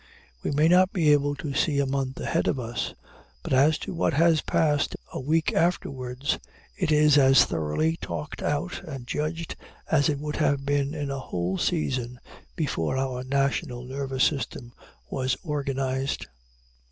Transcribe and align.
We 0.41 0.49
may 0.49 0.67
not 0.67 0.91
be 0.91 1.11
able 1.11 1.35
to 1.35 1.53
see 1.53 1.77
a 1.77 1.85
month 1.85 2.19
ahead 2.19 2.47
of 2.47 2.59
us; 2.59 2.95
but 3.43 3.53
as 3.53 3.77
to 3.85 3.93
what 3.93 4.15
has 4.15 4.41
passed 4.41 4.95
a 5.13 5.19
week 5.19 5.53
afterwards 5.53 6.39
it 6.75 6.91
is 6.91 7.19
as 7.19 7.45
thoroughly 7.45 7.97
talked 7.97 8.41
out 8.41 8.81
and 8.83 9.05
judged 9.05 9.55
as 9.91 10.09
it 10.09 10.17
would 10.17 10.37
have 10.37 10.65
been 10.65 10.95
in 10.95 11.11
a 11.11 11.19
whole 11.19 11.59
season 11.59 12.19
before 12.55 12.97
our 12.97 13.23
national 13.23 13.83
nervous 13.83 14.23
system 14.23 14.73
was 15.11 15.37
organized. 15.43 16.25